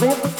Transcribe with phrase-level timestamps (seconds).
[0.00, 0.37] 嗯。